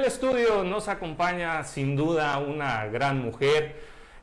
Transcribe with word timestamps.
del 0.00 0.08
estudio 0.08 0.64
nos 0.64 0.88
acompaña 0.88 1.62
sin 1.62 1.94
duda 1.94 2.38
una 2.38 2.86
gran 2.86 3.20
mujer, 3.20 3.76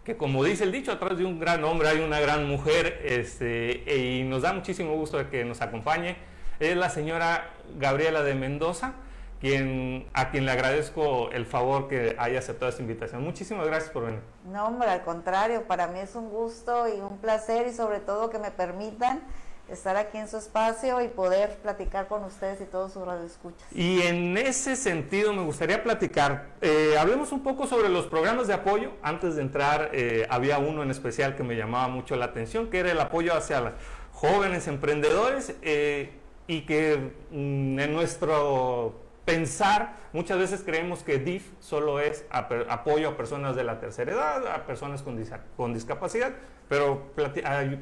que 0.03 0.17
como 0.17 0.43
dice 0.43 0.63
el 0.63 0.71
dicho, 0.71 0.91
atrás 0.91 1.19
de 1.19 1.23
un 1.25 1.39
gran 1.39 1.63
hombre 1.63 1.87
hay 1.89 1.99
una 1.99 2.19
gran 2.19 2.47
mujer, 2.47 2.99
este, 3.05 3.83
y 3.95 4.23
nos 4.23 4.41
da 4.41 4.53
muchísimo 4.53 4.95
gusto 4.95 5.29
que 5.29 5.45
nos 5.45 5.61
acompañe. 5.61 6.17
Es 6.59 6.75
la 6.75 6.89
señora 6.89 7.51
Gabriela 7.77 8.23
de 8.23 8.33
Mendoza, 8.33 8.93
quien, 9.39 10.07
a 10.13 10.31
quien 10.31 10.47
le 10.47 10.51
agradezco 10.51 11.29
el 11.29 11.45
favor 11.45 11.87
que 11.87 12.15
haya 12.17 12.39
aceptado 12.39 12.69
esta 12.69 12.81
invitación. 12.81 13.23
Muchísimas 13.23 13.67
gracias 13.67 13.91
por 13.91 14.05
venir. 14.05 14.21
No, 14.45 14.65
hombre, 14.65 14.89
al 14.89 15.03
contrario, 15.03 15.67
para 15.67 15.85
mí 15.85 15.99
es 15.99 16.15
un 16.15 16.31
gusto 16.31 16.87
y 16.87 16.99
un 17.01 17.19
placer 17.19 17.67
y 17.67 17.73
sobre 17.73 17.99
todo 17.99 18.31
que 18.31 18.39
me 18.39 18.49
permitan 18.49 19.21
estar 19.69 19.95
aquí 19.97 20.17
en 20.17 20.27
su 20.27 20.37
espacio 20.37 21.01
y 21.01 21.07
poder 21.07 21.57
platicar 21.57 22.07
con 22.07 22.23
ustedes 22.23 22.61
y 22.61 22.65
todos 22.65 22.93
sus 22.93 23.05
radioescuchas. 23.05 23.67
Y 23.73 24.01
en 24.01 24.37
ese 24.37 24.75
sentido 24.75 25.33
me 25.33 25.43
gustaría 25.43 25.83
platicar, 25.83 26.47
eh, 26.61 26.95
hablemos 26.97 27.31
un 27.31 27.43
poco 27.43 27.67
sobre 27.67 27.89
los 27.89 28.07
programas 28.07 28.47
de 28.47 28.53
apoyo. 28.53 28.91
Antes 29.01 29.35
de 29.35 29.41
entrar, 29.41 29.89
eh, 29.93 30.25
había 30.29 30.57
uno 30.59 30.83
en 30.83 30.91
especial 30.91 31.35
que 31.35 31.43
me 31.43 31.55
llamaba 31.55 31.87
mucho 31.87 32.15
la 32.15 32.25
atención, 32.25 32.69
que 32.69 32.79
era 32.79 32.91
el 32.91 32.99
apoyo 32.99 33.33
hacia 33.33 33.61
los 33.61 33.73
jóvenes 34.11 34.67
emprendedores 34.67 35.55
eh, 35.61 36.11
y 36.47 36.61
que 36.61 37.11
mm, 37.31 37.79
en 37.79 37.93
nuestro 37.93 39.07
pensar, 39.25 39.97
muchas 40.13 40.37
veces 40.37 40.63
creemos 40.65 41.03
que 41.03 41.19
DIF 41.19 41.51
solo 41.59 41.99
es 41.99 42.25
apoyo 42.31 43.09
a 43.09 43.17
personas 43.17 43.57
de 43.57 43.65
la 43.65 43.77
tercera 43.77 44.13
edad, 44.13 44.47
a 44.47 44.65
personas 44.65 45.01
con, 45.01 45.21
con 45.57 45.73
discapacidad, 45.73 46.31
pero 46.69 47.11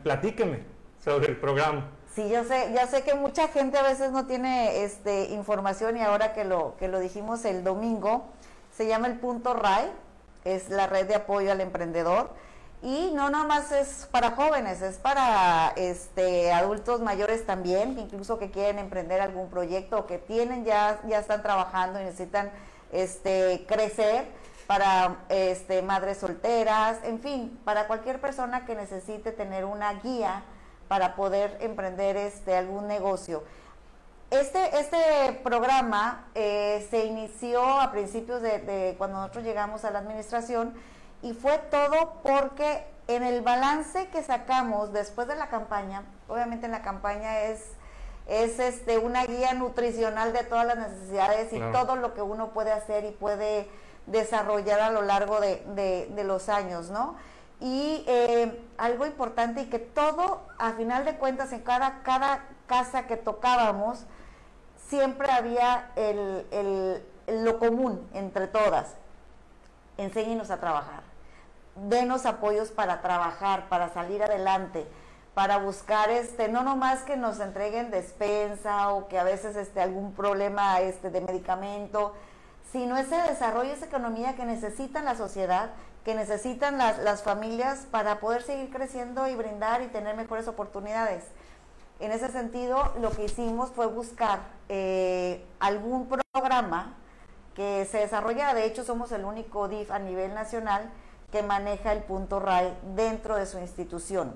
platíqueme 0.04 0.75
sobre 1.04 1.28
el 1.28 1.38
programa. 1.38 1.90
Sí, 2.16 2.30
yo 2.30 2.46
sé, 2.46 2.72
ya 2.74 2.88
sé 2.88 3.04
que 3.04 3.14
mucha 3.14 3.50
gente 3.50 3.78
a 3.78 3.84
veces 3.84 4.12
no 4.12 4.26
tiene 4.26 4.84
este, 4.84 5.26
información 5.32 5.98
y 5.98 6.02
ahora 6.02 6.34
que 6.34 6.46
lo, 6.46 6.78
que 6.78 6.88
lo 6.88 7.00
dijimos 7.00 7.44
el 7.44 7.64
domingo, 7.66 8.26
se 8.76 8.88
llama 8.88 9.08
el 9.08 9.20
Punto 9.20 9.54
RAI, 9.54 9.92
es 10.46 10.70
la 10.70 10.88
red 10.88 11.08
de 11.08 11.16
apoyo 11.16 11.52
al 11.52 11.60
emprendedor. 11.60 12.30
Y 12.82 13.12
no 13.14 13.30
nomás 13.30 13.72
es 13.72 14.08
para 14.12 14.32
jóvenes, 14.32 14.82
es 14.82 14.98
para 14.98 15.74
este, 15.76 16.54
adultos 16.54 17.02
mayores 17.02 17.46
también, 17.46 17.98
incluso 17.98 18.38
que 18.38 18.52
quieren 18.52 18.80
emprender 18.80 19.22
algún 19.22 19.50
proyecto 19.50 20.00
o 20.00 20.06
que 20.06 20.18
tienen 20.18 20.66
ya, 20.66 21.00
ya 21.08 21.20
están 21.20 21.42
trabajando 21.42 22.00
y 22.00 22.04
necesitan 22.04 22.52
este, 22.92 23.66
crecer 23.68 24.26
para 24.68 25.18
este, 25.30 25.82
madres 25.82 26.18
solteras, 26.18 27.00
en 27.04 27.20
fin, 27.20 27.60
para 27.66 27.88
cualquier 27.88 28.22
persona 28.22 28.66
que 28.66 28.76
necesite 28.76 29.32
tener 29.32 29.66
una 29.66 29.94
guía 29.96 30.44
para 30.88 31.16
poder 31.16 31.58
emprender 31.62 32.18
este, 32.18 32.56
algún 32.56 32.88
negocio. 32.88 33.44
Este, 34.32 34.80
este 34.80 35.40
programa 35.44 36.26
eh, 36.34 36.86
se 36.90 37.06
inició 37.06 37.64
a 37.64 37.92
principios 37.92 38.42
de, 38.42 38.96
cuando 38.98 39.18
nosotros 39.18 39.44
llegamos 39.44 39.86
a 39.86 39.92
la 39.92 40.00
administración 40.00 40.74
y 41.22 41.34
fue 41.34 41.58
todo 41.70 42.22
porque 42.24 42.86
en 43.08 43.24
el 43.24 43.42
balance 43.42 44.08
que 44.08 44.24
sacamos 44.24 44.92
después 44.92 45.28
de 45.28 45.36
la 45.36 45.48
campaña, 45.50 46.04
obviamente 46.28 46.66
en 46.66 46.72
la 46.72 46.82
campaña 46.82 47.42
es, 47.42 47.62
es 48.28 48.60
este, 48.60 48.98
una 48.98 49.26
guía 49.26 49.54
nutricional 49.54 50.34
de 50.34 50.44
todas 50.44 50.66
las 50.66 50.78
necesidades 50.78 51.54
y 51.54 51.60
todo 51.72 51.96
lo 51.96 52.14
que 52.16 52.22
uno 52.22 52.50
puede 52.50 52.72
hacer 52.72 53.06
y 53.06 53.12
puede 53.12 53.70
desarrollar 54.08 54.80
a 54.80 54.90
lo 54.90 55.04
largo 55.04 55.40
de, 55.40 55.64
de, 55.76 56.08
de 56.12 56.24
los 56.24 56.50
años, 56.50 56.90
¿no? 56.90 57.16
Y 57.60 58.04
eh, 58.08 58.68
algo 58.78 59.06
importante 59.06 59.62
y 59.62 59.66
que 59.66 59.80
todo, 59.80 60.42
a 60.58 60.74
final 60.74 61.06
de 61.06 61.16
cuentas, 61.18 61.54
en 61.54 61.62
cada, 61.62 62.04
cada 62.04 62.46
casa 62.68 63.08
que 63.08 63.18
tocábamos, 63.18 64.06
siempre 64.88 65.32
había 65.32 65.92
el, 65.96 67.04
lo 67.28 67.60
común 67.60 68.08
entre 68.14 68.48
todas. 68.48 68.96
Enséñenos 69.98 70.52
a 70.52 70.60
trabajar. 70.60 71.04
Denos 71.76 72.26
apoyos 72.26 72.72
para 72.72 73.02
trabajar, 73.02 73.68
para 73.68 73.90
salir 73.90 74.24
adelante, 74.24 74.88
para 75.34 75.58
buscar 75.58 76.10
este, 76.10 76.48
no 76.48 76.64
nomás 76.64 77.02
que 77.02 77.18
nos 77.18 77.40
entreguen 77.40 77.92
despensa 77.92 78.90
o 78.92 79.08
que 79.08 79.20
a 79.20 79.24
veces 79.24 79.56
este, 79.56 79.82
algún 79.82 80.14
problema 80.14 80.80
este, 80.80 81.10
de 81.10 81.22
medicamento, 81.22 82.14
sino 82.72 82.98
ese 82.98 83.16
desarrollo, 83.24 83.74
esa 83.74 83.86
economía 83.86 84.36
que 84.36 84.46
necesita 84.46 85.02
la 85.02 85.16
sociedad 85.16 85.72
que 86.06 86.14
necesitan 86.14 86.78
las, 86.78 87.24
familias 87.24 87.88
para 87.90 88.20
poder 88.20 88.44
seguir 88.44 88.70
creciendo 88.70 89.28
y 89.28 89.36
brindar 89.36 89.82
y 89.82 89.88
tener 89.88 90.16
mejores 90.16 90.48
oportunidades. 90.48 91.24
En 92.00 92.12
ese 92.12 92.30
sentido, 92.32 92.94
lo 93.02 93.10
que 93.10 93.26
hicimos 93.26 93.72
fue 93.72 93.88
buscar 93.88 94.40
eh, 94.70 95.44
algún 95.60 96.08
programa 96.08 96.94
que 97.56 97.88
se 97.90 97.98
desarrolla, 98.00 98.54
de 98.54 98.66
hecho 98.66 98.84
somos 98.84 99.12
el 99.14 99.26
único 99.26 99.68
DIF 99.68 99.90
a 99.90 99.98
nivel 99.98 100.36
nacional 100.36 100.92
que 101.32 101.42
maneja 101.42 101.92
el 101.92 102.04
punto 102.04 102.40
RAI 102.40 102.78
dentro 102.96 103.36
de 103.36 103.48
su 103.48 103.58
institución. 103.58 104.36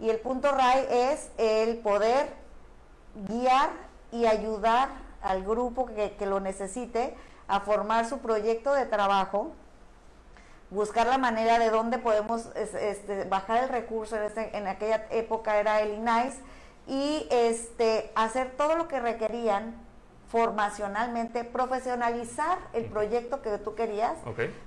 Y 0.00 0.10
el 0.10 0.18
punto 0.18 0.50
RAI 0.50 0.86
es 0.90 1.30
el 1.38 1.78
poder 1.78 2.34
guiar 3.28 3.70
y 4.10 4.26
ayudar 4.26 4.88
al 5.22 5.44
grupo 5.44 5.86
que 5.86 6.26
lo 6.26 6.40
necesite 6.40 7.14
a 7.46 7.60
formar 7.60 8.06
su 8.06 8.18
proyecto 8.18 8.72
de 8.72 8.86
trabajo 8.86 9.52
buscar 10.70 11.06
la 11.06 11.18
manera 11.18 11.58
de 11.58 11.70
dónde 11.70 11.98
podemos 11.98 12.48
este, 12.54 13.24
bajar 13.24 13.64
el 13.64 13.68
recurso, 13.68 14.16
en, 14.16 14.24
este, 14.24 14.56
en, 14.56 14.66
aquella 14.66 15.06
época 15.10 15.58
era 15.58 15.80
el 15.80 15.94
INAIS, 15.94 16.34
y 16.86 17.26
este, 17.30 18.12
hacer 18.14 18.52
todo 18.56 18.76
lo 18.76 18.88
que 18.88 19.00
requerían 19.00 19.74
formacionalmente, 20.28 21.44
profesionalizar 21.44 22.58
el 22.72 22.86
proyecto 22.86 23.42
que 23.42 23.58
tú 23.58 23.74
querías, 23.74 24.14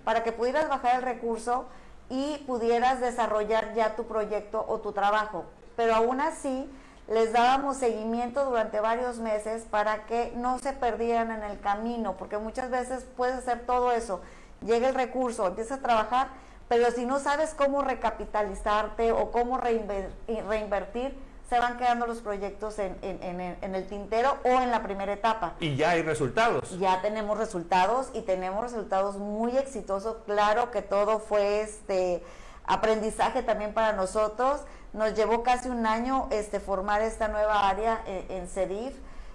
para 0.03 0.23
que 0.23 0.31
pudieras 0.31 0.69
bajar 0.69 0.95
el 0.95 1.01
recurso 1.01 1.65
y 2.09 2.37
pudieras 2.47 3.01
desarrollar 3.01 3.73
ya 3.73 3.95
tu 3.95 4.05
proyecto 4.05 4.65
o 4.67 4.79
tu 4.79 4.93
trabajo. 4.93 5.45
Pero 5.75 5.95
aún 5.95 6.21
así, 6.21 6.69
les 7.09 7.33
dábamos 7.33 7.77
seguimiento 7.77 8.45
durante 8.45 8.79
varios 8.79 9.17
meses 9.17 9.63
para 9.69 10.05
que 10.05 10.31
no 10.35 10.59
se 10.59 10.73
perdieran 10.73 11.31
en 11.31 11.43
el 11.43 11.59
camino, 11.59 12.15
porque 12.17 12.37
muchas 12.37 12.69
veces 12.69 13.05
puedes 13.17 13.35
hacer 13.35 13.65
todo 13.65 13.91
eso, 13.91 14.21
llega 14.65 14.89
el 14.89 14.95
recurso, 14.95 15.47
empiezas 15.47 15.79
a 15.79 15.81
trabajar, 15.81 16.29
pero 16.67 16.91
si 16.91 17.05
no 17.05 17.19
sabes 17.19 17.53
cómo 17.55 17.81
recapitalizarte 17.81 19.11
o 19.11 19.31
cómo 19.31 19.57
reinvertir, 19.57 21.15
se 21.49 21.59
van 21.59 21.77
quedando 21.77 22.05
los 22.05 22.19
proyectos 22.19 22.77
en, 22.77 22.95
el 23.01 23.87
tintero 23.87 24.37
o 24.45 24.61
en 24.61 24.69
la 24.69 24.83
primera 24.83 25.11
etapa. 25.11 25.55
Y 25.59 25.75
ya 25.75 25.91
hay 25.91 26.03
resultados. 26.03 26.77
Ya 26.77 27.01
tenemos 27.01 27.39
resultados 27.39 28.09
y 28.13 28.21
tenemos 28.21 28.61
resultados 28.61 29.17
muy 29.17 29.57
exitosos. 29.57 30.17
Claro 30.27 30.69
que 30.69 30.83
todo 30.83 31.17
fue 31.17 31.61
este 31.61 32.23
aprendizaje 32.65 33.41
también 33.41 33.73
para 33.73 33.93
nosotros. 33.93 34.61
Nos 34.93 35.15
llevó 35.15 35.41
casi 35.41 35.69
un 35.69 35.87
año 35.87 36.27
este, 36.29 36.59
formar 36.59 37.01
esta 37.01 37.27
nueva 37.29 37.67
área 37.67 38.03
en, 38.05 38.25
en 38.29 38.47
CEDIF, 38.47 38.93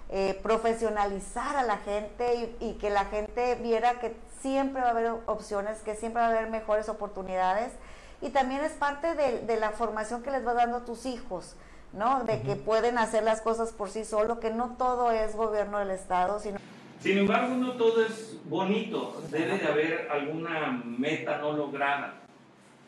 eh, 0.09 0.39
profesionalizar 0.43 1.55
a 1.55 1.63
la 1.63 1.77
gente 1.77 2.55
y, 2.59 2.65
y 2.65 2.73
que 2.73 2.89
la 2.89 3.05
gente 3.05 3.55
viera 3.55 3.99
que 3.99 4.15
siempre 4.41 4.81
va 4.81 4.89
a 4.89 4.91
haber 4.91 5.11
opciones, 5.25 5.79
que 5.79 5.95
siempre 5.95 6.21
va 6.21 6.27
a 6.27 6.31
haber 6.31 6.49
mejores 6.49 6.87
oportunidades. 6.87 7.71
Y 8.21 8.29
también 8.29 8.63
es 8.63 8.73
parte 8.73 9.15
de, 9.15 9.59
la 9.59 9.71
formación 9.71 10.23
que 10.23 10.31
les 10.31 10.45
va 10.45 10.53
dando 10.53 10.77
a 10.77 10.85
tus 10.85 11.05
hijos, 11.05 11.55
¿no? 11.93 12.23
De 12.23 12.41
que 12.41 12.55
pueden 12.55 12.97
hacer 12.97 13.23
las 13.23 13.41
cosas 13.41 13.71
por 13.71 13.89
sí 13.89 14.05
solo, 14.05 14.39
que 14.39 14.51
no 14.51 14.75
todo 14.77 15.11
es 15.11 15.35
gobierno 15.35 15.79
del 15.79 15.91
Estado, 15.91 16.39
sino... 16.39 16.59
Sin 16.99 17.17
embargo, 17.17 17.55
no 17.55 17.73
todo 17.73 18.05
es 18.05 18.37
bonito, 18.45 19.21
debe 19.29 19.57
de 19.57 19.67
haber 19.67 20.07
alguna 20.11 20.81
meta 20.85 21.39
no 21.39 21.53
lograda. 21.53 22.13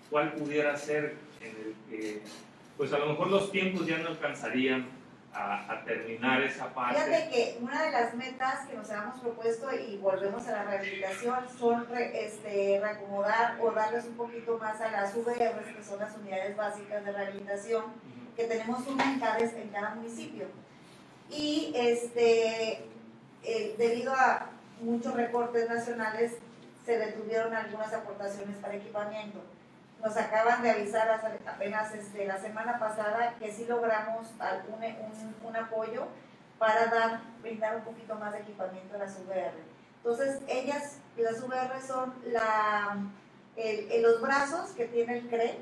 ¿Cuál 0.09 0.33
pudiera 0.33 0.75
ser 0.77 1.17
en 1.41 1.49
el 1.49 1.75
que, 1.89 2.21
pues 2.77 2.93
a 2.93 2.99
lo 2.99 3.07
mejor 3.07 3.27
los 3.27 3.51
tiempos 3.51 3.85
ya 3.85 3.97
no 3.97 4.09
alcanzarían 4.09 4.87
a, 5.37 5.83
terminar 5.85 6.41
esa 6.41 6.73
parte. 6.73 6.95
Fíjate 6.95 7.29
que 7.29 7.57
una 7.61 7.83
de 7.83 7.91
las 7.91 8.13
metas 8.15 8.65
que 8.67 8.75
nos 8.75 8.89
habíamos 8.89 9.19
propuesto 9.19 9.69
y 9.73 9.97
volvemos 9.97 10.47
a 10.47 10.51
la 10.51 10.63
rehabilitación 10.63 11.45
son 11.57 11.85
este, 11.95 12.79
reacomodar 12.81 13.57
o 13.61 13.71
darles 13.71 14.05
un 14.05 14.17
poquito 14.17 14.57
más 14.57 14.81
a 14.81 14.91
las 14.91 15.15
UVRs, 15.15 15.75
que 15.75 15.83
son 15.83 15.99
las 15.99 16.15
unidades 16.17 16.55
básicas 16.55 17.05
de 17.05 17.11
rehabilitación, 17.11 17.83
que 18.35 18.45
tenemos 18.45 18.85
una 18.87 19.13
en 19.13 19.19
cada, 19.19 19.39
en 19.39 19.69
cada 19.69 19.95
municipio. 19.95 20.47
Y 21.29 21.71
este, 21.75 22.85
eh, 23.43 23.75
debido 23.77 24.13
a 24.13 24.49
muchos 24.81 25.13
recortes 25.13 25.69
nacionales, 25.69 26.37
se 26.85 26.97
detuvieron 26.97 27.53
algunas 27.53 27.93
aportaciones 27.93 28.57
para 28.57 28.75
equipamiento 28.75 29.41
nos 30.03 30.15
acaban 30.15 30.61
de 30.61 30.71
avisar 30.71 31.09
apenas 31.45 31.93
este, 31.93 32.25
la 32.25 32.37
semana 32.37 32.79
pasada 32.79 33.35
que 33.39 33.51
sí 33.51 33.65
logramos 33.65 34.27
un, 34.69 35.47
un, 35.47 35.55
apoyo 35.55 36.07
para 36.59 36.85
dar, 36.87 37.21
brindar 37.41 37.77
un 37.77 37.81
poquito 37.81 38.15
más 38.15 38.33
de 38.33 38.39
equipamiento 38.39 38.95
a 38.95 38.99
las 38.99 39.19
VR. 39.19 39.53
Entonces, 39.97 40.41
ellas, 40.47 40.99
las 41.17 41.41
VR 41.41 41.81
son 41.81 42.13
la, 42.25 42.97
el, 43.55 44.01
los 44.01 44.21
brazos 44.21 44.71
que 44.71 44.85
tiene 44.85 45.17
el 45.17 45.27
CRE 45.27 45.59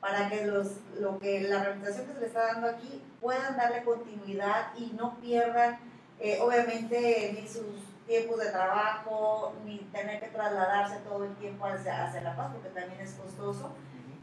para 0.00 0.28
que, 0.28 0.46
los, 0.46 0.78
lo 0.98 1.18
que 1.18 1.40
la 1.42 1.62
rehabilitación 1.62 2.06
que 2.06 2.14
se 2.14 2.20
le 2.20 2.26
está 2.26 2.46
dando 2.52 2.68
aquí 2.68 3.02
puedan 3.20 3.56
darle 3.56 3.82
continuidad 3.84 4.74
y 4.76 4.92
no 4.92 5.18
pierdan, 5.20 5.78
eh, 6.20 6.38
obviamente, 6.40 7.36
ni 7.40 7.48
sus 7.48 7.87
tiempos 8.08 8.40
de 8.40 8.50
trabajo, 8.50 9.54
ni 9.64 9.78
tener 9.92 10.18
que 10.18 10.28
trasladarse 10.28 10.96
todo 11.08 11.24
el 11.24 11.36
tiempo 11.36 11.66
hacia, 11.66 12.04
hacia 12.04 12.22
La 12.22 12.34
Paz, 12.34 12.50
porque 12.52 12.70
también 12.70 13.00
es 13.00 13.12
costoso. 13.12 13.70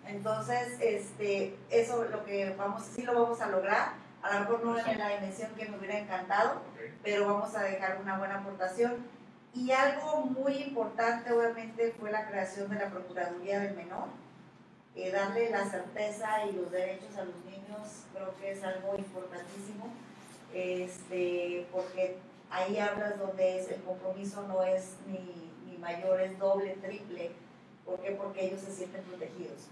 Entonces, 0.07 0.77
este, 0.81 1.55
eso 1.69 2.03
lo 2.05 2.25
que 2.25 2.53
vamos, 2.57 2.83
sí 2.83 3.03
lo 3.03 3.13
vamos 3.13 3.39
a 3.39 3.47
lograr. 3.47 3.93
A 4.21 4.33
lo 4.33 4.39
mejor 4.39 4.65
no 4.65 4.77
en 4.77 4.97
la 4.97 5.09
dimensión 5.09 5.51
que 5.55 5.69
me 5.69 5.77
hubiera 5.77 5.99
encantado, 5.99 6.61
pero 7.03 7.27
vamos 7.27 7.55
a 7.55 7.63
dejar 7.63 7.99
una 8.01 8.17
buena 8.17 8.39
aportación. 8.39 8.95
Y 9.53 9.71
algo 9.71 10.25
muy 10.25 10.53
importante, 10.57 11.31
obviamente, 11.31 11.95
fue 11.99 12.11
la 12.11 12.27
creación 12.27 12.69
de 12.69 12.75
la 12.75 12.89
Procuraduría 12.89 13.59
del 13.59 13.75
Menor. 13.75 14.07
Eh, 14.95 15.11
darle 15.11 15.49
la 15.49 15.65
certeza 15.65 16.45
y 16.45 16.53
los 16.53 16.71
derechos 16.71 17.15
a 17.17 17.25
los 17.25 17.35
niños 17.45 18.05
creo 18.13 18.35
que 18.37 18.51
es 18.51 18.63
algo 18.63 18.95
importantísimo, 18.97 19.89
este, 20.53 21.67
porque 21.71 22.17
ahí 22.49 22.77
hablas 22.77 23.19
donde 23.19 23.59
es, 23.59 23.69
el 23.71 23.81
compromiso 23.83 24.45
no 24.47 24.63
es 24.63 24.95
ni, 25.07 25.51
ni 25.65 25.77
mayor, 25.77 26.21
es 26.21 26.37
doble, 26.39 26.77
triple. 26.81 27.31
¿Por 27.85 27.99
qué? 27.99 28.11
Porque 28.11 28.45
ellos 28.45 28.61
se 28.61 28.71
sienten 28.71 29.03
protegidos 29.03 29.67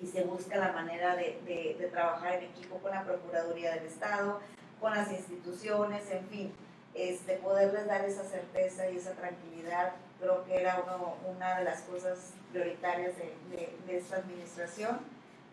y 0.00 0.06
se 0.06 0.24
busca 0.24 0.56
la 0.56 0.72
manera 0.72 1.16
de, 1.16 1.40
de, 1.78 1.88
trabajar 1.88 2.34
en 2.34 2.44
equipo 2.44 2.78
con 2.78 2.90
la 2.90 3.04
Procuraduría 3.04 3.74
del 3.74 3.86
Estado, 3.86 4.40
con 4.80 4.94
las 4.94 5.10
instituciones, 5.12 6.10
en 6.10 6.26
fin, 6.26 6.52
este, 6.94 7.36
poderles 7.36 7.86
dar 7.86 8.04
esa 8.04 8.24
certeza 8.24 8.88
y 8.90 8.96
esa 8.96 9.12
tranquilidad, 9.12 9.92
creo 10.20 10.44
que 10.44 10.60
era 10.60 10.82
uno, 10.84 11.16
una 11.34 11.58
de 11.58 11.64
las 11.64 11.82
cosas 11.82 12.32
prioritarias 12.50 13.12
de, 13.16 13.76
de, 13.86 13.96
esta 13.96 14.16
administración. 14.16 14.98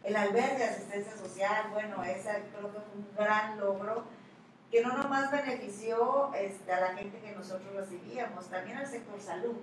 El 0.04 0.16
albergue 0.16 0.58
de 0.58 0.64
asistencia 0.64 1.16
social, 1.16 1.70
bueno, 1.72 2.04
ese 2.04 2.44
creo 2.56 2.72
que 2.72 2.80
fue 2.80 2.96
un 2.96 3.08
gran 3.16 3.60
logro 3.60 4.04
que 4.72 4.82
no 4.82 4.96
nomás 4.96 5.30
benefició 5.30 6.34
este, 6.34 6.72
a 6.72 6.80
la 6.80 6.94
gente 6.96 7.20
que 7.20 7.34
nosotros 7.34 7.76
recibíamos, 7.76 8.48
también 8.48 8.78
al 8.78 8.88
sector 8.88 9.20
salud. 9.20 9.58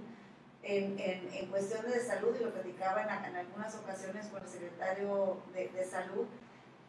En, 0.63 0.99
en, 0.99 1.29
en, 1.33 1.47
cuestiones 1.47 1.95
de 1.95 2.01
salud, 2.01 2.37
y 2.39 2.45
lo 2.45 2.53
platicaba 2.53 3.03
en, 3.03 3.25
en 3.25 3.37
algunas 3.37 3.75
ocasiones 3.77 4.27
con 4.27 4.43
el 4.43 4.49
secretario 4.49 5.39
de, 5.55 5.69
de, 5.69 5.85
Salud, 5.85 6.27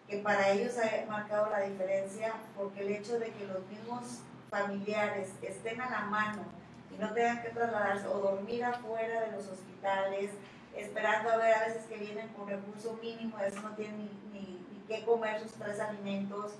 que 0.07 0.17
para 0.17 0.49
ellos 0.49 0.73
ha 0.79 1.05
marcado 1.09 1.49
la 1.51 1.61
diferencia 1.61 2.33
porque 2.57 2.81
el 2.81 2.89
hecho 2.89 3.19
de 3.19 3.31
que 3.31 3.45
los 3.45 3.63
mismos 3.67 4.21
familiares 4.49 5.29
estén 5.43 5.79
a 5.79 5.89
la 5.89 6.01
mano 6.01 6.43
y 6.91 6.99
no 6.99 7.13
tengan 7.13 7.43
que 7.43 7.49
trasladarse 7.49 8.07
o 8.07 8.17
dormir 8.17 8.65
afuera 8.65 9.21
de 9.21 9.31
los 9.33 9.47
hospitales, 9.47 10.31
esperando 10.75 11.29
a 11.29 11.37
ver 11.37 11.53
a 11.53 11.67
veces 11.67 11.85
que 11.85 11.97
vienen 11.97 12.27
con 12.29 12.49
recurso 12.49 12.99
mínimo, 13.01 13.37
a 13.37 13.43
veces 13.43 13.61
no 13.63 13.75
tienen 13.75 13.97
ni, 13.97 14.39
ni, 14.39 14.67
ni 14.73 14.83
qué 14.87 15.05
comer 15.05 15.41
sus 15.41 15.53
tres 15.53 15.79
alimentos, 15.79 16.55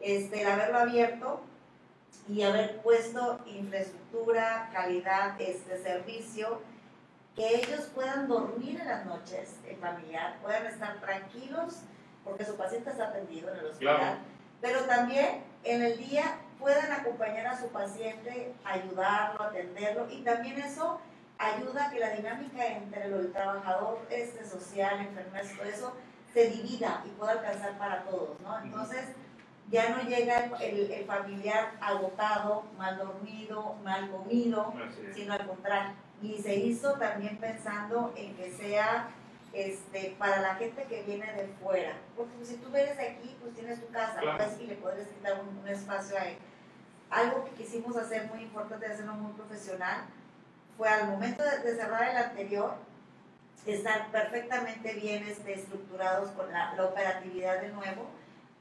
este, 0.00 0.42
el 0.42 0.48
haberlo 0.48 0.78
abierto 0.78 1.40
y 2.28 2.42
haber 2.42 2.78
puesto 2.78 3.40
infraestructura, 3.46 4.70
calidad 4.72 5.40
este 5.40 5.82
servicio, 5.82 6.60
que 7.34 7.56
ellos 7.56 7.90
puedan 7.94 8.28
dormir 8.28 8.80
en 8.80 8.88
las 8.88 9.06
noches 9.06 9.56
en 9.66 9.78
familiar, 9.78 10.38
puedan 10.42 10.66
estar 10.66 11.00
tranquilos 11.00 11.82
porque 12.24 12.44
su 12.44 12.56
paciente 12.56 12.90
está 12.90 13.08
atendido 13.08 13.52
en 13.52 13.58
el 13.58 13.66
hospital, 13.66 14.18
pero 14.60 14.80
también 14.84 15.44
en 15.62 15.82
el 15.82 15.98
día 15.98 16.38
puedan 16.58 16.90
acompañar 16.90 17.46
a 17.46 17.60
su 17.60 17.68
paciente, 17.68 18.54
ayudarlo, 18.64 19.42
atenderlo 19.44 20.10
y 20.10 20.22
también 20.22 20.58
eso 20.58 20.98
ayuda 21.38 21.86
a 21.86 21.90
que 21.90 22.00
la 22.00 22.10
dinámica 22.10 22.66
entre 22.66 23.04
el 23.04 23.32
trabajador 23.32 24.06
este, 24.10 24.44
social, 24.44 25.00
enfermero, 25.00 25.48
todo 25.56 25.68
eso 25.68 25.92
se 26.32 26.50
divida 26.50 27.02
y 27.06 27.10
pueda 27.10 27.32
alcanzar 27.32 27.78
para 27.78 28.04
todos, 28.04 28.40
¿no? 28.40 28.58
Entonces, 28.60 29.04
ya 29.70 29.90
no 29.90 30.02
llega 30.08 30.50
el, 30.60 31.04
familiar 31.06 31.72
agotado, 31.80 32.64
mal 32.78 32.98
dormido, 32.98 33.74
mal 33.82 34.10
comido, 34.10 34.72
sino 35.14 35.32
al 35.32 35.46
contrario. 35.46 35.92
Y 36.22 36.38
se 36.38 36.54
hizo 36.56 36.94
también 36.94 37.38
pensando 37.38 38.12
en 38.16 38.34
que 38.36 38.52
sea 38.52 39.08
este, 39.52 40.14
para 40.18 40.40
la 40.40 40.54
gente 40.54 40.84
que 40.84 41.02
viene 41.02 41.32
de 41.32 41.48
fuera. 41.60 41.94
Porque 42.16 42.44
si 42.44 42.56
tú 42.56 42.70
vienes 42.70 42.96
de 42.96 43.08
aquí, 43.08 43.36
pues 43.40 43.54
tienes 43.54 43.80
tu 43.84 43.92
casa, 43.92 44.20
pues, 44.36 44.60
y 44.60 44.66
le 44.66 44.76
puedes 44.76 45.08
quitar 45.08 45.40
un, 45.40 45.68
espacio 45.68 46.16
ahí. 46.18 46.38
Algo 47.10 47.44
que 47.44 47.50
quisimos 47.62 47.96
hacer 47.96 48.28
muy 48.28 48.42
importante, 48.42 48.86
hacerlo 48.86 49.14
muy 49.14 49.32
profesional, 49.32 50.04
fue 50.76 50.88
al 50.88 51.08
momento 51.08 51.42
de, 51.42 51.74
cerrar 51.74 52.08
el 52.08 52.16
anterior, 52.16 52.74
estar 53.64 54.10
perfectamente 54.12 54.94
bien 54.94 55.24
este, 55.24 55.54
estructurados 55.54 56.30
con 56.30 56.52
la, 56.52 56.74
la 56.74 56.84
operatividad 56.84 57.60
de 57.60 57.70
nuevo 57.70 58.06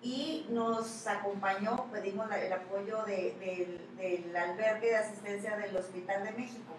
y 0.01 0.45
nos 0.49 1.07
acompañó, 1.07 1.85
pedimos 1.91 2.31
el 2.31 2.53
apoyo 2.53 3.03
de, 3.03 3.81
del 3.97 4.35
albergue 4.35 4.89
de 4.89 4.97
asistencia 4.97 5.57
del 5.57 5.75
Hospital 5.75 6.23
de 6.23 6.31
México. 6.33 6.75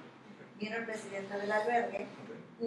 Vino 0.58 0.76
el 0.76 0.86
presidente 0.86 1.36
del 1.36 1.52
albergue, 1.52 2.06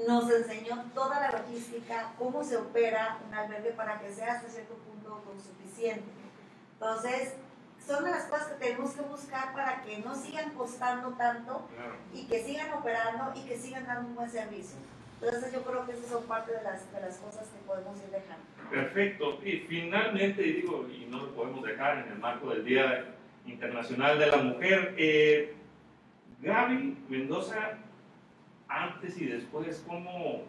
nos 0.07 0.29
enseñó 0.29 0.83
toda 0.93 1.19
la 1.19 1.39
logística, 1.39 2.13
cómo 2.17 2.43
se 2.43 2.57
opera 2.57 3.19
un 3.27 3.33
albergue 3.33 3.71
para 3.71 3.99
que 3.99 4.13
sea 4.13 4.33
hasta 4.33 4.49
cierto 4.49 4.75
punto 4.75 5.23
suficiente. 5.39 6.05
Entonces, 6.73 7.33
son 7.85 8.03
las 8.03 8.25
cosas 8.25 8.47
que 8.47 8.65
tenemos 8.65 8.91
que 8.91 9.01
buscar 9.01 9.53
para 9.53 9.81
que 9.81 9.97
no 9.99 10.13
sigan 10.15 10.51
costando 10.51 11.09
tanto 11.13 11.67
y 12.13 12.25
que 12.27 12.43
sigan 12.43 12.73
operando 12.73 13.31
y 13.35 13.45
que 13.45 13.57
sigan 13.57 13.87
dando 13.87 14.09
un 14.09 14.15
buen 14.15 14.29
servicio. 14.29 14.77
Entonces 15.21 15.51
yo 15.53 15.61
creo 15.63 15.85
que 15.85 15.91
esas 15.91 16.07
son 16.07 16.23
parte 16.23 16.53
de 16.53 16.63
las, 16.63 16.91
de 16.93 17.01
las 17.01 17.17
cosas 17.17 17.47
que 17.49 17.59
podemos 17.67 17.97
ir 17.97 18.09
dejando. 18.09 18.45
Perfecto. 18.69 19.39
Y 19.43 19.57
finalmente, 19.67 20.41
digo, 20.41 20.87
y 20.89 21.05
no 21.09 21.17
lo 21.17 21.35
podemos 21.35 21.63
dejar 21.63 22.05
en 22.05 22.13
el 22.13 22.19
marco 22.19 22.49
del 22.51 22.63
Día 22.63 23.05
Internacional 23.45 24.17
de 24.17 24.27
la 24.27 24.37
Mujer, 24.37 24.95
eh, 24.97 25.55
Gaby 26.41 26.97
Mendoza, 27.09 27.79
antes 28.69 29.19
y 29.19 29.25
después, 29.25 29.83
¿cómo, 29.85 30.43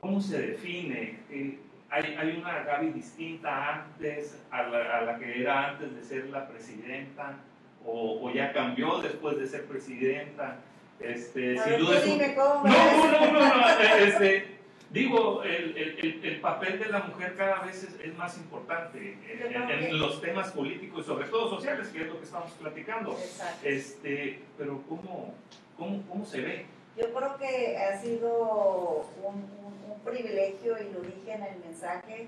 cómo 0.00 0.20
se 0.20 0.40
define? 0.40 1.18
Eh, 1.30 1.58
hay, 1.88 2.14
hay, 2.14 2.36
una 2.36 2.62
Gaby 2.62 2.90
distinta 2.90 3.74
antes 3.74 4.40
a 4.52 4.62
la, 4.62 4.98
a 4.98 5.00
la, 5.00 5.18
que 5.18 5.40
era 5.40 5.70
antes 5.70 5.96
de 5.96 6.04
ser 6.04 6.26
la 6.26 6.46
presidenta? 6.46 7.38
¿O 7.84 8.30
ya 8.30 8.52
cambió 8.52 9.00
después 9.00 9.38
de 9.38 9.46
ser 9.46 9.64
presidenta? 9.64 10.58
Este, 11.00 11.58
sin 11.58 11.78
duda 11.78 12.00
no, 12.36 12.64
no, 12.64 13.32
no, 13.32 13.56
no, 13.56 13.80
este, 13.98 14.58
digo, 14.90 15.42
el, 15.42 15.76
el, 15.76 16.24
el, 16.24 16.40
papel 16.40 16.78
de 16.78 16.86
la 16.90 17.00
mujer 17.00 17.34
cada 17.36 17.62
vez 17.62 17.84
es, 17.84 18.16
más 18.16 18.36
importante 18.36 19.16
en, 19.26 19.98
los 19.98 20.20
temas 20.20 20.50
políticos 20.50 21.04
y 21.04 21.06
sobre 21.06 21.28
todo 21.28 21.48
sociales, 21.48 21.88
que 21.88 22.02
es 22.02 22.06
lo 22.06 22.18
que 22.18 22.24
estamos 22.24 22.50
platicando. 22.52 23.16
Este, 23.62 24.40
pero 24.58 24.82
¿cómo, 24.88 25.32
cómo, 25.78 26.02
cómo 26.06 26.24
se 26.26 26.42
ve? 26.42 26.66
Yo 26.98 27.14
creo 27.14 27.36
que 27.38 27.78
ha 27.78 27.98
sido 27.98 29.06
un, 29.22 29.36
un, 29.36 29.92
un, 29.92 30.00
privilegio, 30.04 30.76
y 30.78 30.92
lo 30.92 31.00
dije 31.00 31.32
en 31.32 31.44
el 31.44 31.58
mensaje, 31.60 32.26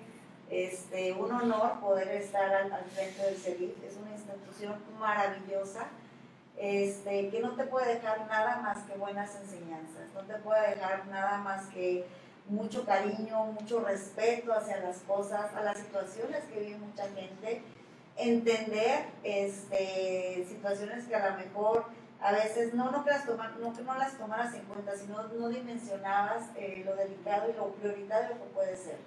este, 0.50 1.12
un 1.12 1.30
honor 1.30 1.78
poder 1.80 2.08
estar 2.08 2.54
al, 2.54 2.72
al 2.72 2.84
frente 2.84 3.22
del 3.22 3.36
CEDIF. 3.36 3.72
Es 3.84 3.98
una 3.98 4.12
institución 4.12 4.76
maravillosa 4.98 5.90
este, 6.62 7.28
que 7.28 7.40
no 7.40 7.56
te 7.56 7.64
puede 7.64 7.96
dejar 7.96 8.24
nada 8.28 8.58
más 8.58 8.78
que 8.84 8.96
buenas 8.96 9.34
enseñanzas, 9.34 10.06
no 10.14 10.20
te 10.20 10.34
puede 10.34 10.76
dejar 10.76 11.08
nada 11.08 11.38
más 11.38 11.66
que 11.66 12.06
mucho 12.48 12.86
cariño, 12.86 13.46
mucho 13.46 13.80
respeto 13.80 14.52
hacia 14.52 14.78
las 14.78 14.98
cosas, 14.98 15.52
a 15.56 15.62
las 15.64 15.78
situaciones 15.78 16.44
que 16.44 16.60
vive 16.60 16.78
mucha 16.78 17.08
gente, 17.08 17.62
entender 18.16 19.06
este, 19.24 20.46
situaciones 20.48 21.04
que 21.06 21.16
a 21.16 21.30
lo 21.30 21.36
mejor 21.38 21.86
a 22.20 22.30
veces 22.30 22.74
no, 22.74 22.92
no, 22.92 23.04
las 23.04 23.26
tomar, 23.26 23.56
no 23.58 23.72
no 23.72 23.94
las 23.98 24.16
tomaras 24.16 24.54
en 24.54 24.62
cuenta, 24.66 24.96
sino 24.96 25.20
no 25.20 25.48
dimensionabas 25.48 26.44
eh, 26.54 26.84
lo 26.86 26.94
delicado 26.94 27.50
y 27.50 27.54
lo 27.54 27.72
prioritario 27.72 28.38
que 28.38 28.54
puede 28.54 28.76
ser 28.76 28.98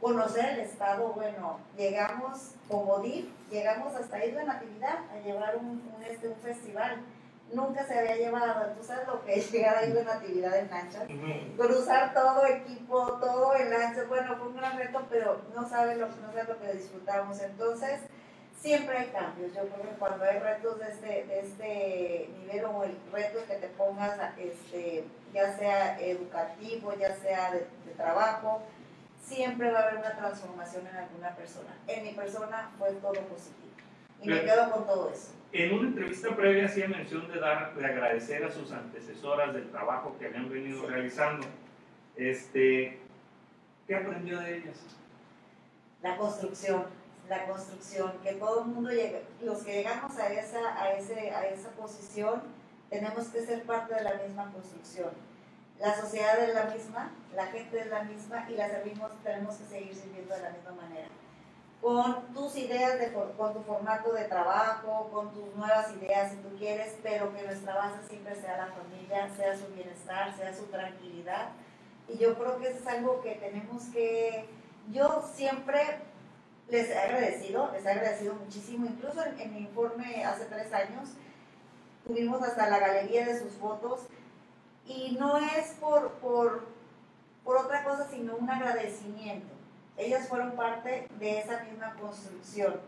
conocer 0.00 0.44
el 0.50 0.60
Estado, 0.60 1.08
bueno, 1.08 1.58
llegamos 1.76 2.52
como 2.68 2.98
DIF, 3.00 3.26
llegamos 3.50 3.94
hasta 3.94 4.24
Isla 4.24 4.44
Natividad 4.44 4.98
a 5.10 5.18
llevar 5.24 5.56
un, 5.56 5.82
un, 5.96 6.02
este, 6.08 6.28
un 6.28 6.36
festival. 6.36 7.00
Nunca 7.52 7.86
se 7.86 7.96
había 7.96 8.16
llevado, 8.16 8.72
tú 8.76 8.82
sabes 8.82 9.06
lo 9.06 9.24
que 9.24 9.34
es 9.34 9.52
llegar 9.52 9.76
a 9.76 9.86
Isla 9.86 10.02
Natividad 10.02 10.58
en 10.58 10.68
lancha, 10.68 11.06
cruzar 11.56 12.12
todo 12.12 12.44
equipo, 12.44 13.12
todo 13.20 13.54
en 13.54 13.70
lancha, 13.70 14.02
bueno, 14.08 14.36
fue 14.36 14.48
un 14.48 14.56
gran 14.56 14.76
reto, 14.76 15.06
pero 15.08 15.40
no 15.54 15.68
sabes 15.68 15.96
lo, 15.96 16.08
no 16.08 16.32
sabes 16.32 16.48
lo 16.48 16.58
que 16.58 16.72
disfrutamos. 16.72 17.40
Entonces, 17.40 18.00
siempre 18.60 18.98
hay 18.98 19.06
cambios. 19.06 19.54
Yo 19.54 19.62
creo 19.68 19.82
que 19.82 19.96
cuando 19.96 20.24
hay 20.24 20.40
retos 20.40 20.80
de 20.80 20.86
este, 20.86 21.24
de 21.26 21.40
este 21.40 22.30
nivel 22.40 22.64
o 22.64 22.82
el 22.82 22.98
reto 23.12 23.38
que 23.46 23.54
te 23.54 23.68
pongas, 23.68 24.18
este, 24.36 25.04
ya 25.32 25.56
sea 25.56 26.00
educativo, 26.00 26.94
ya 26.98 27.14
sea 27.14 27.52
de, 27.52 27.60
de 27.86 27.92
trabajo, 27.96 28.62
siempre 29.26 29.70
va 29.70 29.80
a 29.80 29.82
haber 29.82 29.98
una 29.98 30.16
transformación 30.16 30.86
en 30.86 30.96
alguna 30.96 31.34
persona. 31.34 31.74
En 31.88 32.04
mi 32.04 32.12
persona 32.12 32.70
fue 32.78 32.92
todo 32.92 33.12
positivo. 33.12 33.66
Y 34.22 34.28
me 34.28 34.42
quedo 34.42 34.70
con 34.70 34.86
todo 34.86 35.10
eso. 35.10 35.32
En 35.52 35.74
una 35.74 35.88
entrevista 35.88 36.34
previa 36.34 36.66
hacía 36.66 36.88
mención 36.88 37.30
de, 37.30 37.38
dar, 37.38 37.74
de 37.74 37.84
agradecer 37.84 38.44
a 38.44 38.50
sus 38.50 38.72
antecesoras 38.72 39.52
del 39.52 39.70
trabajo 39.70 40.16
que 40.18 40.26
habían 40.26 40.48
venido 40.48 40.86
realizando. 40.86 41.46
Este, 42.16 42.98
¿Qué 43.86 43.94
aprendió 43.94 44.40
de 44.40 44.58
ellas? 44.58 44.76
La 46.02 46.16
construcción, 46.16 46.84
la 47.28 47.46
construcción, 47.46 48.12
que 48.22 48.32
todo 48.34 48.62
el 48.62 48.66
mundo, 48.68 48.90
llegue, 48.90 49.22
los 49.42 49.62
que 49.62 49.72
llegamos 49.78 50.16
a 50.18 50.32
esa, 50.32 50.80
a, 50.80 50.92
ese, 50.92 51.30
a 51.30 51.46
esa 51.48 51.70
posición, 51.70 52.42
tenemos 52.90 53.28
que 53.28 53.40
ser 53.40 53.62
parte 53.64 53.94
de 53.94 54.02
la 54.02 54.14
misma 54.14 54.50
construcción. 54.52 55.10
La 55.80 55.94
sociedad 55.94 56.38
es 56.38 56.54
la 56.54 56.64
misma, 56.64 57.12
la 57.34 57.46
gente 57.46 57.78
es 57.78 57.86
la 57.88 58.02
misma 58.04 58.46
y 58.48 58.54
la 58.54 58.68
servimos, 58.68 59.12
tenemos 59.22 59.56
que 59.56 59.66
seguir 59.66 59.94
sirviendo 59.94 60.34
de 60.34 60.42
la 60.42 60.50
misma 60.50 60.70
manera. 60.72 61.08
Con 61.82 62.32
tus 62.32 62.56
ideas, 62.56 62.98
de, 62.98 63.12
con 63.12 63.52
tu 63.52 63.60
formato 63.62 64.12
de 64.12 64.24
trabajo, 64.24 65.10
con 65.12 65.32
tus 65.32 65.54
nuevas 65.54 65.92
ideas 65.92 66.32
si 66.32 66.38
tú 66.38 66.56
quieres, 66.56 66.96
pero 67.02 67.32
que 67.34 67.42
nuestra 67.42 67.74
base 67.74 68.08
siempre 68.08 68.34
sea 68.34 68.56
la 68.56 68.66
familia, 68.68 69.28
sea 69.36 69.54
su 69.54 69.66
bienestar, 69.74 70.34
sea 70.34 70.54
su 70.54 70.64
tranquilidad. 70.64 71.50
Y 72.08 72.16
yo 72.16 72.38
creo 72.38 72.58
que 72.58 72.68
eso 72.68 72.78
es 72.78 72.86
algo 72.86 73.20
que 73.20 73.34
tenemos 73.34 73.84
que, 73.92 74.48
yo 74.90 75.28
siempre 75.34 75.98
les 76.68 76.88
he 76.88 76.98
agradecido, 76.98 77.70
les 77.72 77.84
he 77.84 77.90
agradecido 77.90 78.34
muchísimo, 78.34 78.86
incluso 78.86 79.22
en, 79.22 79.38
en 79.38 79.54
mi 79.54 79.60
informe 79.60 80.24
hace 80.24 80.46
tres 80.46 80.72
años, 80.72 81.10
tuvimos 82.06 82.42
hasta 82.42 82.70
la 82.70 82.78
galería 82.78 83.26
de 83.26 83.38
sus 83.38 83.52
fotos 83.52 84.06
y 84.86 85.16
no 85.18 85.38
es 85.38 85.72
por, 85.80 86.12
por, 86.14 86.66
por 87.44 87.56
otra 87.58 87.84
cosa, 87.84 88.08
sino 88.10 88.36
un 88.36 88.48
agradecimiento. 88.48 89.54
Ellas 89.96 90.28
fueron 90.28 90.52
parte 90.52 91.08
de 91.18 91.38
esa 91.38 91.64
misma 91.64 91.94
construcción. 91.94 92.80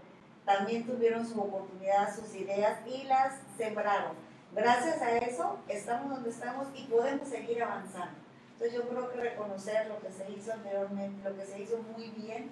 También 0.44 0.86
tuvieron 0.86 1.26
su 1.26 1.40
oportunidad, 1.40 2.14
sus 2.14 2.34
ideas 2.34 2.78
y 2.86 3.04
las 3.04 3.34
sembraron. 3.56 4.16
Gracias 4.52 5.00
a 5.02 5.18
eso 5.18 5.58
estamos 5.68 6.10
donde 6.10 6.30
estamos 6.30 6.68
y 6.74 6.84
podemos 6.84 7.28
seguir 7.28 7.62
avanzando. 7.62 8.16
Entonces 8.52 8.74
yo 8.74 8.88
creo 8.88 9.10
que 9.10 9.20
reconocer 9.20 9.86
lo 9.88 10.00
que 10.00 10.10
se 10.10 10.30
hizo 10.32 10.52
anteriormente, 10.52 11.28
lo 11.28 11.36
que 11.36 11.44
se 11.44 11.60
hizo 11.60 11.78
muy 11.96 12.10
bien, 12.10 12.50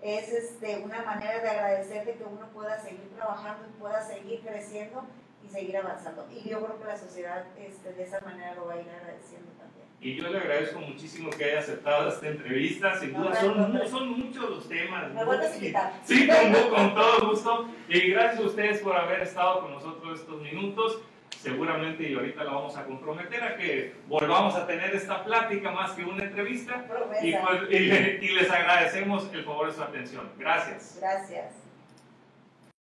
es 0.00 0.28
este, 0.28 0.78
una 0.84 1.02
manera 1.02 1.40
de 1.40 1.48
agradecer 1.48 2.06
de 2.06 2.14
que 2.14 2.24
uno 2.24 2.46
pueda 2.54 2.80
seguir 2.80 3.10
trabajando 3.16 3.66
y 3.66 3.80
pueda 3.80 4.00
seguir 4.06 4.40
creciendo 4.42 5.04
y 5.48 5.52
seguir 5.52 5.76
avanzando. 5.76 6.26
Y 6.30 6.48
yo 6.48 6.64
creo 6.64 6.78
que 6.78 6.84
la 6.84 6.96
sociedad 6.96 7.44
este, 7.58 7.92
de 7.92 8.02
esa 8.02 8.20
manera 8.20 8.54
lo 8.54 8.66
va 8.66 8.74
a 8.74 8.80
ir 8.80 8.88
agradeciendo 8.90 9.50
también. 9.52 9.86
Y 10.00 10.14
yo 10.14 10.28
le 10.28 10.38
agradezco 10.38 10.80
muchísimo 10.80 11.30
que 11.30 11.44
haya 11.44 11.58
aceptado 11.58 12.08
esta 12.08 12.28
entrevista. 12.28 12.98
Sin 12.98 13.14
duda, 13.14 13.34
son, 13.34 13.88
son, 13.88 14.08
muchos 14.10 14.48
los 14.48 14.68
temas. 14.68 15.12
Me 15.12 15.24
vuelves 15.24 15.52
a 15.52 15.56
invitar. 15.56 15.92
Sí, 16.04 16.28
con, 16.28 16.70
con 16.70 16.94
todo 16.94 17.30
gusto. 17.30 17.68
Y 17.88 18.10
gracias 18.10 18.40
a 18.40 18.46
ustedes 18.46 18.80
por 18.80 18.96
haber 18.96 19.22
estado 19.22 19.62
con 19.62 19.72
nosotros 19.72 20.20
estos 20.20 20.40
minutos 20.40 21.00
seguramente 21.30 22.08
y 22.08 22.14
ahorita 22.14 22.42
la 22.42 22.52
vamos 22.52 22.76
a 22.76 22.84
comprometer 22.84 23.42
a 23.44 23.56
que 23.56 23.94
volvamos 24.08 24.56
a 24.56 24.66
tener 24.66 24.92
esta 24.94 25.22
plática 25.24 25.70
más 25.70 25.92
que 25.92 26.04
una 26.04 26.24
entrevista 26.24 26.84
y, 27.22 27.32
pues, 27.32 27.70
y, 27.70 27.74
y, 27.76 28.28
les 28.34 28.50
agradecemos 28.50 29.28
el 29.32 29.44
favor 29.44 29.68
de 29.68 29.74
su 29.74 29.82
atención. 29.82 30.28
Gracias. 30.36 30.96
Gracias. 30.98 31.67